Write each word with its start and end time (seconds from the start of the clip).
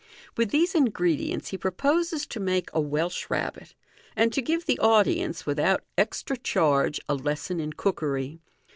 With 0.35 0.49
these 0.49 0.73
ingredients 0.73 1.49
he 1.49 1.59
proposes 1.59 2.25
to 2.25 2.39
make 2.39 2.71
a 2.73 2.81
Welsh 2.81 3.29
Rabbit, 3.29 3.75
and 4.15 4.33
to 4.33 4.41
give 4.41 4.65
the 4.65 4.79
audience, 4.79 5.45
without 5.45 5.83
extra 5.95 6.37
charge, 6.37 6.99
a 7.07 7.13
lesson 7.13 7.59
in 7.59 7.73
cookery. 7.73 8.39